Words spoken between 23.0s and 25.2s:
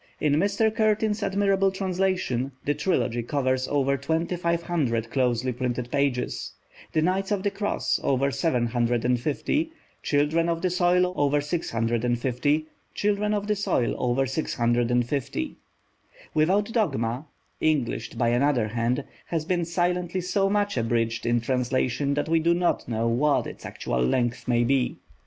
what its actual length may be.